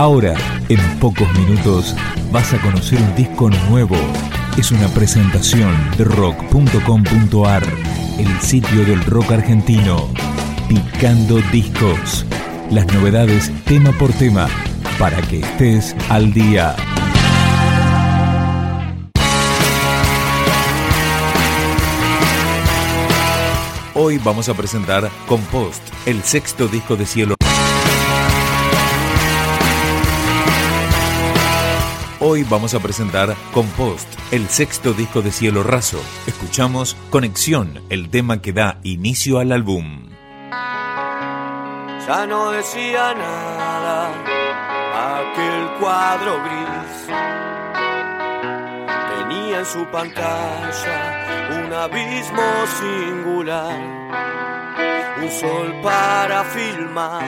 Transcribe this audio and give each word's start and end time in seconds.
Ahora, 0.00 0.34
en 0.70 0.80
pocos 0.98 1.30
minutos, 1.38 1.94
vas 2.32 2.54
a 2.54 2.62
conocer 2.62 2.98
un 3.02 3.14
disco 3.16 3.50
nuevo. 3.68 3.96
Es 4.56 4.70
una 4.72 4.88
presentación 4.88 5.76
de 5.98 6.04
rock.com.ar, 6.04 7.62
el 8.18 8.40
sitio 8.40 8.86
del 8.86 9.04
rock 9.04 9.32
argentino. 9.32 10.08
Picando 10.70 11.38
discos. 11.52 12.24
Las 12.70 12.86
novedades 12.94 13.52
tema 13.66 13.92
por 13.92 14.10
tema, 14.14 14.48
para 14.98 15.20
que 15.20 15.40
estés 15.40 15.94
al 16.08 16.32
día. 16.32 16.74
Hoy 23.92 24.16
vamos 24.16 24.48
a 24.48 24.54
presentar 24.54 25.10
Compost, 25.28 25.82
el 26.06 26.22
sexto 26.22 26.68
disco 26.68 26.96
de 26.96 27.04
Cielo. 27.04 27.39
Hoy 32.32 32.44
vamos 32.44 32.74
a 32.74 32.78
presentar 32.78 33.34
Compost, 33.52 34.06
el 34.30 34.46
sexto 34.48 34.92
disco 34.92 35.20
de 35.20 35.32
Cielo 35.32 35.64
Raso. 35.64 36.00
Escuchamos 36.28 36.96
Conexión, 37.10 37.82
el 37.88 38.08
tema 38.08 38.40
que 38.40 38.52
da 38.52 38.78
inicio 38.84 39.40
al 39.40 39.50
álbum. 39.50 40.08
Ya 40.52 42.26
no 42.28 42.52
decía 42.52 43.14
nada 43.14 44.12
aquel 45.18 45.80
cuadro 45.80 46.38
gris. 46.44 47.08
Tenía 49.18 49.58
en 49.58 49.66
su 49.66 49.84
pantalla 49.90 51.64
un 51.64 51.72
abismo 51.72 52.48
singular, 52.78 53.76
un 55.20 55.30
sol 55.32 55.74
para 55.82 56.44
filmar, 56.44 57.24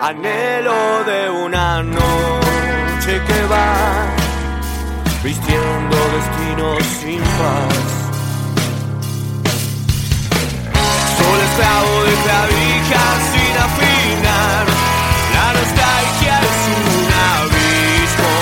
anhelo 0.00 1.04
de 1.04 1.30
una 1.30 1.82
noche 1.82 3.12
que 3.26 3.44
va 3.46 4.06
vistiendo 5.22 5.96
destinos 6.16 6.82
sin 7.00 7.20
paz. 7.38 7.74
Sol 11.16 11.38
esclavo 11.48 11.94
de 12.04 12.14
clavijas 12.24 13.18
sin 13.32 13.54
afinar, 13.68 14.66
la 15.34 15.48
nostalgia 15.58 16.34
es 16.50 16.60
un 16.80 17.08
abismo. 17.34 18.34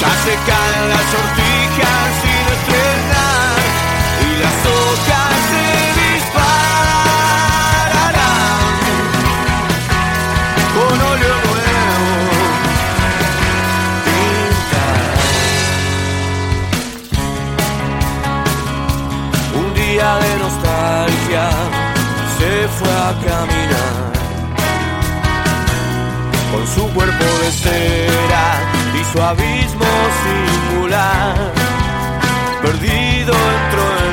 Ya 0.00 0.12
se 0.24 0.34
caen 0.50 0.88
las 0.88 1.04
sortijas 1.12 1.45
fue 22.68 22.88
a 22.88 23.12
caminar 23.24 24.16
con 26.52 26.66
su 26.66 26.82
cuerpo 26.94 27.24
de 27.42 27.50
cera 27.52 28.46
y 28.98 29.04
su 29.12 29.22
abismo 29.22 29.92
singular. 30.24 31.34
Perdido 32.62 33.34
entró 33.34 33.84
en 34.04 34.05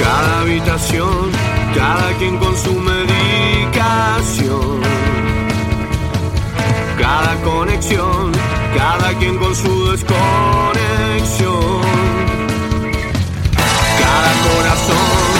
Cada 0.00 0.40
habitación, 0.40 1.30
cada 1.74 2.12
quien 2.18 2.38
con 2.38 2.56
su 2.56 2.72
medicación. 2.74 3.08
Cada 6.98 7.34
conexión, 7.42 8.32
cada 8.76 9.12
quien 9.18 9.38
con 9.38 9.54
su 9.54 9.90
desconexión. 9.90 11.80
Cada 14.00 14.32
corazón 14.48 15.37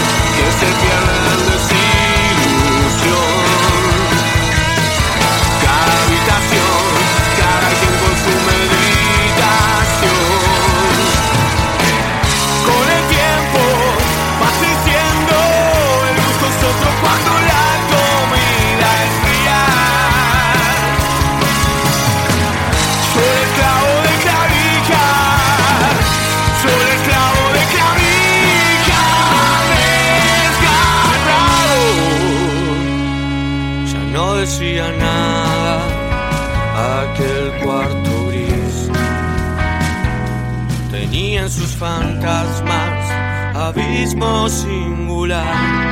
fantasmas 42.19 43.55
abismo 43.55 44.49
singular. 44.49 45.89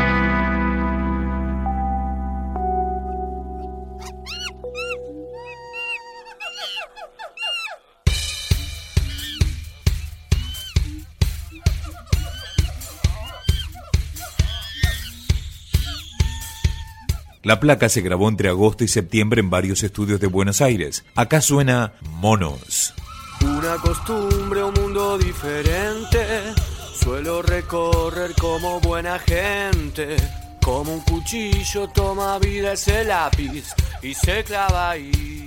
La 17.43 17.61
placa 17.61 17.87
se 17.87 18.01
grabó 18.01 18.27
entre 18.27 18.49
agosto 18.49 18.83
y 18.83 18.89
septiembre 18.89 19.39
en 19.39 19.49
varios 19.49 19.81
estudios 19.81 20.19
de 20.19 20.27
Buenos 20.27 20.59
Aires. 20.59 21.05
Acá 21.15 21.39
suena 21.39 21.93
Monos. 22.01 22.86
Una 23.67 23.81
costumbre, 23.81 24.63
un 24.63 24.73
mundo 24.75 25.17
diferente. 25.17 26.53
Suelo 26.93 27.41
recorrer 27.41 28.33
como 28.39 28.79
buena 28.79 29.19
gente. 29.19 30.15
Como 30.63 30.93
un 30.93 31.01
cuchillo 31.01 31.89
toma 31.89 32.39
vida 32.39 32.71
ese 32.71 33.03
lápiz 33.03 33.65
y 34.01 34.13
se 34.13 34.45
clava 34.45 34.91
ahí. 34.91 35.46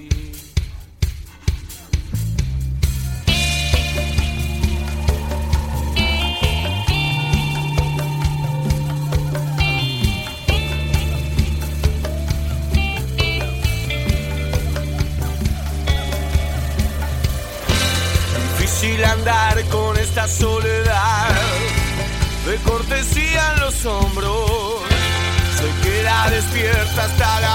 Hasta 27.00 27.40
la 27.40 27.49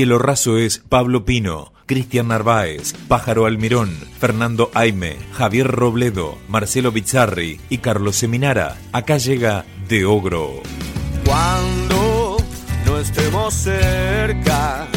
Cielo 0.00 0.18
Raso 0.18 0.56
es 0.56 0.78
Pablo 0.78 1.26
Pino, 1.26 1.74
Cristian 1.84 2.28
Narváez, 2.28 2.94
Pájaro 3.06 3.44
Almirón, 3.44 3.90
Fernando 4.18 4.70
Aime, 4.72 5.18
Javier 5.34 5.66
Robledo, 5.66 6.38
Marcelo 6.48 6.90
Bizzarri 6.90 7.60
y 7.68 7.76
Carlos 7.76 8.16
Seminara. 8.16 8.78
Acá 8.92 9.18
llega 9.18 9.66
De 9.88 10.06
Ogro. 10.06 10.62
Cuando 11.26 12.38
no 12.86 12.98
estemos 12.98 13.52
cerca 13.52 14.88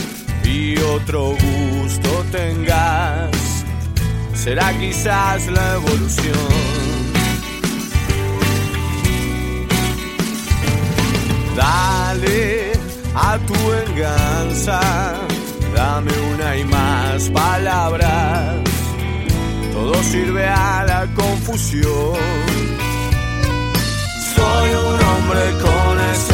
y 0.46 0.78
otro 0.80 1.32
gusto 1.32 2.24
tengas, 2.32 3.66
será 4.34 4.72
quizás 4.80 5.48
la 5.48 5.74
evolución. 5.74 6.34
Dale 11.58 12.73
a 13.16 13.38
tu 13.40 13.54
venganza, 13.54 14.80
dame 15.76 16.12
una 16.34 16.58
y 16.58 16.64
más 16.66 17.30
palabras, 17.30 18.56
todo 19.74 19.94
sirve 20.04 20.48
a 20.48 20.86
la 20.88 21.08
confusión. 21.14 22.18
Soy 24.36 24.70
un 24.70 25.00
hombre 25.10 25.44
con 25.62 26.00
ese 26.12 26.33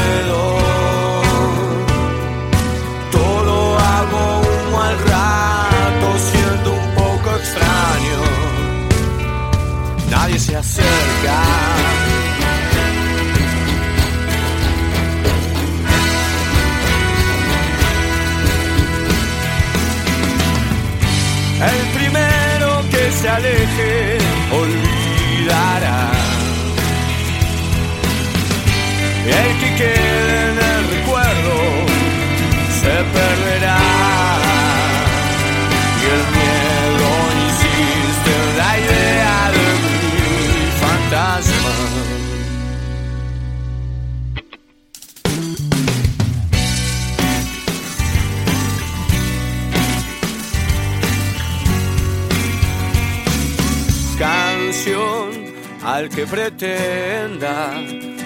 pretenda 56.29 57.74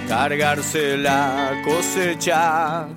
cargarse 0.08 0.98
la 0.98 1.62
cosecha 1.64 2.88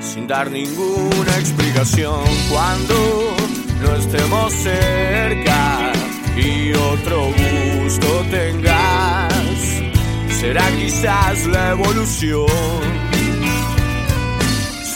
sin 0.00 0.26
dar 0.26 0.50
ninguna 0.50 1.36
explicación 1.38 2.22
cuando 2.50 3.34
no 3.82 3.96
estemos 3.96 4.52
cerca 4.52 5.92
y 6.36 6.72
otro 6.72 7.26
gusto 7.26 8.24
tengas. 8.30 9.32
Será 10.40 10.66
quizás 10.70 11.46
la 11.46 11.70
evolución. 11.70 12.46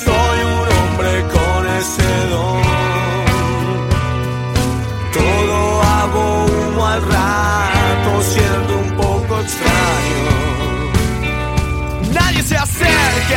Soy 0.05 0.39
un 0.45 0.69
hombre 0.79 1.23
con 1.33 1.67
ese 1.67 2.29
don. 2.31 2.68
El 13.29 13.37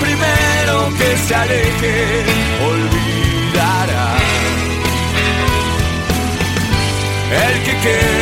primero 0.00 0.90
que 0.98 1.16
se 1.16 1.34
aleje 1.34 2.24
olvidará. 2.70 4.08
El 7.30 7.62
que 7.62 7.74
quede 7.84 8.19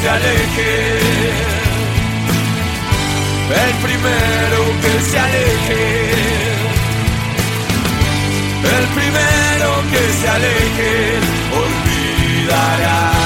se 0.00 0.08
aleje. 0.08 0.98
El 3.64 3.74
primero 3.86 4.60
que 4.82 5.00
se 5.10 5.18
aleje. 5.18 6.10
El 8.78 8.86
primero 8.96 9.70
que 9.90 10.12
se 10.20 10.28
aleje 10.28 11.18
olvidará. 11.62 13.17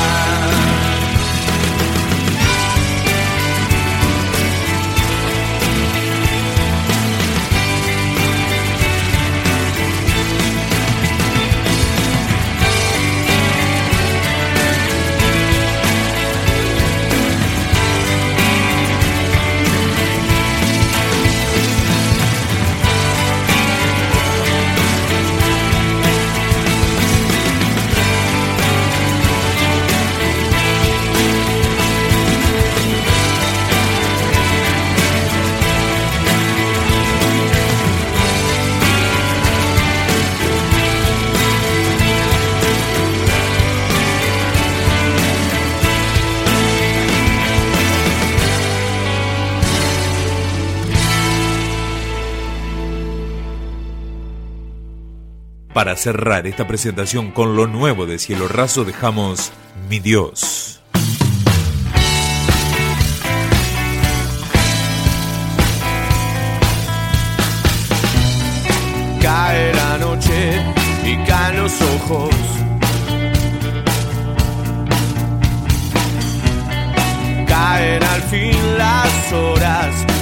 Para 55.73 55.97
cerrar 55.97 56.47
esta 56.47 56.67
presentación 56.67 57.31
con 57.31 57.57
lo 57.57 57.67
nuevo 57.67 58.05
de 58.05 58.19
Cielo 58.19 58.47
Raso 58.47 58.85
dejamos 58.85 59.53
Mi 59.89 60.01
Dios. 60.01 60.83
Cae 69.23 69.73
la 69.73 69.97
noche 69.97 70.63
y 71.07 71.17
caen 71.27 71.57
los 71.57 71.73
ojos. 71.81 72.35
Caen 77.47 78.03
al 78.03 78.23
fin 78.25 78.77
las 78.77 79.33
horas 79.33 80.22